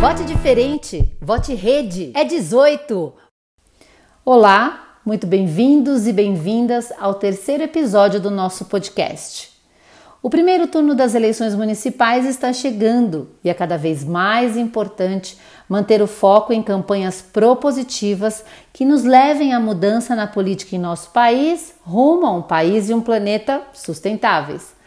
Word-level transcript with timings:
Vote 0.00 0.24
diferente, 0.24 1.14
vote 1.20 1.54
rede, 1.54 2.10
é 2.14 2.24
18. 2.24 3.12
Olá, 4.24 4.96
muito 5.04 5.26
bem-vindos 5.26 6.06
e 6.06 6.12
bem-vindas 6.14 6.90
ao 6.98 7.12
terceiro 7.12 7.64
episódio 7.64 8.18
do 8.18 8.30
nosso 8.30 8.64
podcast. 8.64 9.50
O 10.22 10.30
primeiro 10.30 10.66
turno 10.66 10.94
das 10.94 11.14
eleições 11.14 11.54
municipais 11.54 12.24
está 12.24 12.50
chegando 12.50 13.28
e 13.44 13.50
é 13.50 13.54
cada 13.54 13.76
vez 13.76 14.02
mais 14.02 14.56
importante 14.56 15.36
manter 15.68 16.00
o 16.00 16.06
foco 16.06 16.50
em 16.50 16.62
campanhas 16.62 17.20
propositivas 17.20 18.42
que 18.72 18.86
nos 18.86 19.04
levem 19.04 19.52
à 19.52 19.60
mudança 19.60 20.16
na 20.16 20.26
política 20.26 20.76
em 20.76 20.78
nosso 20.78 21.10
país, 21.10 21.74
rumo 21.82 22.24
a 22.24 22.32
um 22.32 22.42
país 22.42 22.88
e 22.88 22.94
um 22.94 23.02
planeta 23.02 23.60
sustentáveis. 23.74 24.79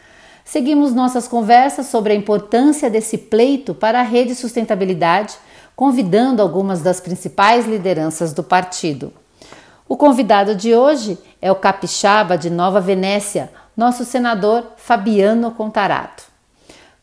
Seguimos 0.45 0.93
nossas 0.93 1.27
conversas 1.27 1.87
sobre 1.87 2.13
a 2.13 2.15
importância 2.15 2.89
desse 2.89 3.17
pleito 3.17 3.73
para 3.73 3.99
a 3.99 4.03
rede 4.03 4.35
sustentabilidade, 4.35 5.35
convidando 5.75 6.41
algumas 6.41 6.81
das 6.81 6.99
principais 6.99 7.65
lideranças 7.65 8.33
do 8.33 8.43
partido. 8.43 9.13
O 9.87 9.97
convidado 9.97 10.55
de 10.55 10.75
hoje 10.75 11.17
é 11.41 11.51
o 11.51 11.55
capixaba 11.55 12.37
de 12.37 12.49
Nova 12.49 12.79
Venécia, 12.79 13.51
nosso 13.75 14.05
senador 14.05 14.73
Fabiano 14.77 15.51
Contarato. 15.51 16.23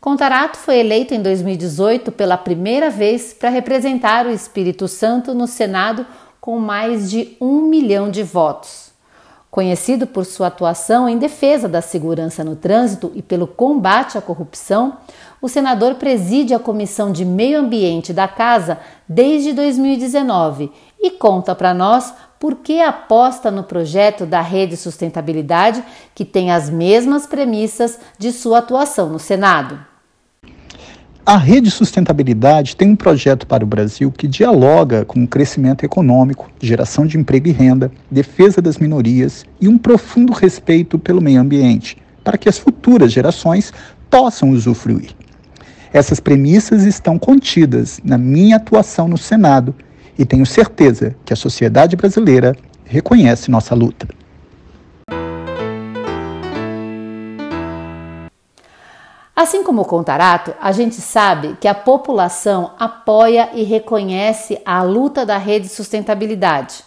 Contarato 0.00 0.56
foi 0.56 0.78
eleito 0.78 1.12
em 1.12 1.20
2018 1.20 2.10
pela 2.12 2.38
primeira 2.38 2.88
vez 2.88 3.34
para 3.34 3.50
representar 3.50 4.26
o 4.26 4.30
Espírito 4.30 4.88
Santo 4.88 5.34
no 5.34 5.46
Senado 5.46 6.06
com 6.40 6.58
mais 6.58 7.10
de 7.10 7.36
um 7.40 7.62
milhão 7.62 8.10
de 8.10 8.22
votos. 8.22 8.89
Conhecido 9.50 10.06
por 10.06 10.24
sua 10.24 10.46
atuação 10.46 11.08
em 11.08 11.18
defesa 11.18 11.68
da 11.68 11.82
segurança 11.82 12.44
no 12.44 12.54
trânsito 12.54 13.10
e 13.16 13.20
pelo 13.20 13.48
combate 13.48 14.16
à 14.16 14.22
corrupção, 14.22 14.98
o 15.42 15.48
senador 15.48 15.96
preside 15.96 16.54
a 16.54 16.58
Comissão 16.58 17.10
de 17.10 17.24
Meio 17.24 17.58
Ambiente 17.58 18.12
da 18.12 18.28
Casa 18.28 18.78
desde 19.08 19.52
2019 19.52 20.70
e 21.00 21.10
conta 21.10 21.52
para 21.52 21.74
nós 21.74 22.14
por 22.38 22.56
que 22.56 22.80
aposta 22.80 23.50
no 23.50 23.64
projeto 23.64 24.24
da 24.24 24.40
Rede 24.40 24.76
Sustentabilidade, 24.76 25.82
que 26.14 26.24
tem 26.24 26.52
as 26.52 26.70
mesmas 26.70 27.26
premissas 27.26 27.98
de 28.18 28.30
sua 28.30 28.58
atuação 28.58 29.08
no 29.08 29.18
Senado. 29.18 29.89
A 31.32 31.36
Rede 31.36 31.70
Sustentabilidade 31.70 32.74
tem 32.74 32.88
um 32.88 32.96
projeto 32.96 33.46
para 33.46 33.62
o 33.62 33.66
Brasil 33.66 34.10
que 34.10 34.26
dialoga 34.26 35.04
com 35.04 35.22
o 35.22 35.28
crescimento 35.28 35.84
econômico, 35.84 36.50
geração 36.60 37.06
de 37.06 37.16
emprego 37.16 37.46
e 37.46 37.52
renda, 37.52 37.88
defesa 38.10 38.60
das 38.60 38.78
minorias 38.78 39.44
e 39.60 39.68
um 39.68 39.78
profundo 39.78 40.32
respeito 40.32 40.98
pelo 40.98 41.20
meio 41.20 41.40
ambiente, 41.40 41.96
para 42.24 42.36
que 42.36 42.48
as 42.48 42.58
futuras 42.58 43.12
gerações 43.12 43.72
possam 44.10 44.50
usufruir. 44.50 45.10
Essas 45.92 46.18
premissas 46.18 46.82
estão 46.82 47.16
contidas 47.16 48.00
na 48.02 48.18
minha 48.18 48.56
atuação 48.56 49.06
no 49.06 49.16
Senado 49.16 49.72
e 50.18 50.24
tenho 50.24 50.44
certeza 50.44 51.14
que 51.24 51.32
a 51.32 51.36
sociedade 51.36 51.94
brasileira 51.94 52.56
reconhece 52.84 53.52
nossa 53.52 53.72
luta. 53.72 54.08
Assim 59.40 59.64
como 59.64 59.80
o 59.80 59.86
Contarato, 59.86 60.54
a 60.60 60.70
gente 60.70 60.96
sabe 60.96 61.56
que 61.58 61.66
a 61.66 61.74
população 61.74 62.72
apoia 62.78 63.48
e 63.54 63.62
reconhece 63.62 64.60
a 64.66 64.82
luta 64.82 65.24
da 65.24 65.38
rede 65.38 65.66
sustentabilidade. 65.66 66.84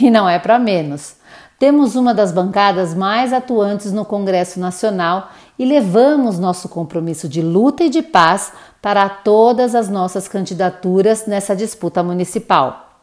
E 0.00 0.08
não 0.08 0.28
é 0.28 0.38
para 0.38 0.56
menos. 0.56 1.16
Temos 1.58 1.96
uma 1.96 2.14
das 2.14 2.30
bancadas 2.30 2.94
mais 2.94 3.32
atuantes 3.32 3.90
no 3.90 4.04
Congresso 4.04 4.60
Nacional 4.60 5.32
e 5.58 5.64
levamos 5.64 6.38
nosso 6.38 6.68
compromisso 6.68 7.28
de 7.28 7.42
luta 7.42 7.82
e 7.82 7.90
de 7.90 8.02
paz 8.02 8.52
para 8.80 9.08
todas 9.08 9.74
as 9.74 9.88
nossas 9.88 10.28
candidaturas 10.28 11.26
nessa 11.26 11.56
disputa 11.56 12.04
municipal. 12.04 13.00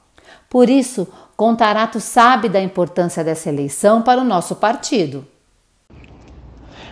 Por 0.50 0.70
isso, 0.70 1.06
Contarato 1.36 2.00
sabe 2.00 2.48
da 2.48 2.62
importância 2.62 3.22
dessa 3.22 3.50
eleição 3.50 4.02
para 4.02 4.22
o 4.22 4.24
nosso 4.24 4.56
partido. 4.56 5.28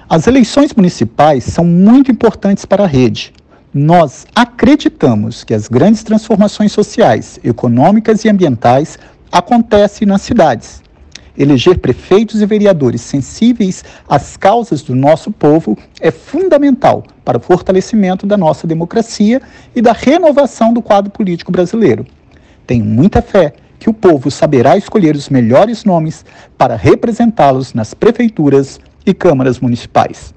As 0.08 0.28
eleições 0.28 0.72
municipais 0.72 1.44
são 1.46 1.66
muito 1.66 2.12
importantes 2.12 2.64
para 2.64 2.84
a 2.84 2.88
rede. 2.88 3.34
Nós 3.74 4.28
acreditamos 4.36 5.44
que 5.44 5.52
as 5.52 5.68
grandes 5.68 6.04
transformações 6.04 6.72
sociais, 6.72 7.40
econômicas 7.44 8.24
e 8.24 8.30
ambientais 8.30 9.00
acontecem 9.32 10.08
nas 10.08 10.22
cidades. 10.22 10.84
Eleger 11.36 11.80
prefeitos 11.80 12.40
e 12.40 12.46
vereadores 12.46 13.02
sensíveis 13.02 13.84
às 14.08 14.38
causas 14.38 14.84
do 14.84 14.94
nosso 14.94 15.32
povo 15.32 15.76
é 16.00 16.12
fundamental 16.12 17.04
para 17.26 17.40
o 17.40 17.42
fortalecimento 17.42 18.28
da 18.28 18.38
nossa 18.38 18.68
democracia 18.68 19.42
e 19.76 19.82
da 19.82 19.92
renovação 19.92 20.72
do 20.72 20.84
quadro 20.84 21.12
político 21.12 21.52
brasileiro. 21.52 22.06
Tenho 22.68 22.86
muita 22.86 23.24
fé 23.24 23.54
que 23.80 23.90
o 23.90 23.94
povo 23.94 24.30
saberá 24.30 24.78
escolher 24.78 25.16
os 25.16 25.30
melhores 25.30 25.84
nomes 25.84 26.24
para 26.58 26.76
representá-los 26.76 27.74
nas 27.74 27.94
prefeituras, 27.94 28.80
e 29.06 29.14
câmaras 29.14 29.60
municipais. 29.60 30.34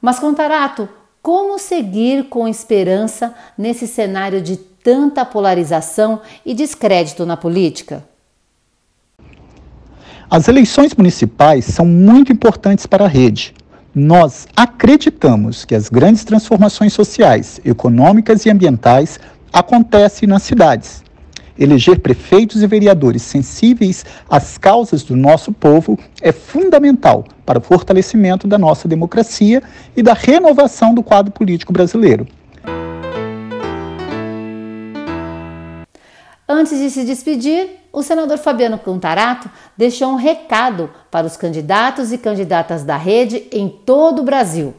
Mas, 0.00 0.18
Contarato, 0.18 0.88
como 1.20 1.58
seguir 1.58 2.28
com 2.28 2.46
esperança 2.46 3.34
nesse 3.56 3.86
cenário 3.86 4.40
de 4.40 4.56
tanta 4.56 5.24
polarização 5.24 6.20
e 6.46 6.54
descrédito 6.54 7.26
na 7.26 7.36
política? 7.36 8.04
As 10.30 10.46
eleições 10.46 10.94
municipais 10.94 11.64
são 11.64 11.84
muito 11.84 12.32
importantes 12.32 12.86
para 12.86 13.06
a 13.06 13.08
rede. 13.08 13.54
Nós 13.94 14.46
acreditamos 14.54 15.64
que 15.64 15.74
as 15.74 15.88
grandes 15.88 16.22
transformações 16.22 16.92
sociais, 16.92 17.60
econômicas 17.64 18.46
e 18.46 18.50
ambientais 18.50 19.18
acontecem 19.52 20.28
nas 20.28 20.42
cidades 20.42 21.02
Eleger 21.58 21.98
prefeitos 21.98 22.62
e 22.62 22.66
vereadores 22.66 23.22
sensíveis 23.22 24.04
às 24.30 24.56
causas 24.56 25.02
do 25.02 25.16
nosso 25.16 25.52
povo 25.52 25.98
é 26.22 26.30
fundamental 26.30 27.24
para 27.44 27.58
o 27.58 27.62
fortalecimento 27.62 28.46
da 28.46 28.56
nossa 28.56 28.86
democracia 28.86 29.62
e 29.96 30.02
da 30.02 30.12
renovação 30.12 30.94
do 30.94 31.02
quadro 31.02 31.32
político 31.32 31.72
brasileiro. 31.72 32.26
Antes 36.48 36.78
de 36.78 36.88
se 36.90 37.04
despedir, 37.04 37.70
o 37.92 38.02
senador 38.02 38.38
Fabiano 38.38 38.78
Contarato 38.78 39.50
deixou 39.76 40.12
um 40.12 40.16
recado 40.16 40.88
para 41.10 41.26
os 41.26 41.36
candidatos 41.36 42.12
e 42.12 42.18
candidatas 42.18 42.84
da 42.84 42.96
rede 42.96 43.48
em 43.52 43.68
todo 43.68 44.20
o 44.20 44.24
Brasil. 44.24 44.74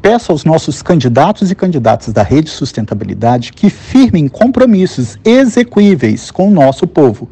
Peço 0.00 0.32
aos 0.32 0.44
nossos 0.44 0.82
candidatos 0.82 1.50
e 1.50 1.54
candidatas 1.54 2.12
da 2.12 2.22
Rede 2.22 2.50
Sustentabilidade 2.50 3.52
que 3.52 3.68
firmem 3.68 4.28
compromissos 4.28 5.18
execuíveis 5.24 6.30
com 6.30 6.48
o 6.48 6.50
nosso 6.50 6.86
povo. 6.86 7.28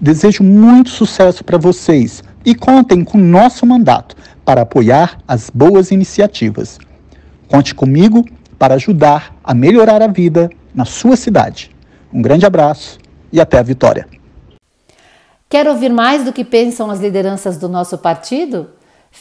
Desejo 0.00 0.42
muito 0.42 0.90
sucesso 0.90 1.44
para 1.44 1.58
vocês 1.58 2.22
e 2.44 2.54
contem 2.54 3.04
com 3.04 3.18
nosso 3.18 3.66
mandato 3.66 4.16
para 4.44 4.62
apoiar 4.62 5.18
as 5.26 5.50
boas 5.50 5.90
iniciativas. 5.90 6.78
Conte 7.48 7.74
comigo 7.74 8.24
para 8.58 8.74
ajudar 8.74 9.36
a 9.44 9.54
melhorar 9.54 10.02
a 10.02 10.06
vida 10.06 10.50
na 10.74 10.84
sua 10.84 11.16
cidade. 11.16 11.70
Um 12.12 12.22
grande 12.22 12.46
abraço 12.46 12.98
e 13.32 13.40
até 13.40 13.58
a 13.58 13.62
vitória. 13.62 14.06
Quer 15.48 15.68
ouvir 15.68 15.90
mais 15.90 16.24
do 16.24 16.32
que 16.32 16.44
pensam 16.44 16.90
as 16.90 17.00
lideranças 17.00 17.56
do 17.56 17.68
nosso 17.68 17.98
partido? 17.98 18.70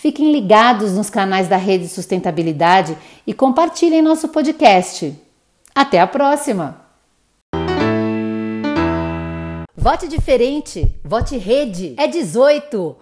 Fiquem 0.01 0.31
ligados 0.31 0.91
nos 0.91 1.09
canais 1.09 1.47
da 1.47 1.55
Rede 1.55 1.87
Sustentabilidade 1.87 2.97
e 3.25 3.33
compartilhem 3.33 4.01
nosso 4.01 4.27
podcast. 4.27 5.17
Até 5.73 5.99
a 5.99 6.05
próxima! 6.05 6.81
Vote 9.75 10.07
diferente, 10.07 10.93
vote 11.03 11.37
rede, 11.37 11.95
é 11.97 12.07
18. 12.07 12.95